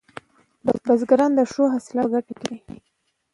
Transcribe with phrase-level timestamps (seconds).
[0.85, 2.57] بزګران د ښو حاصلاتو په لټه کې دي.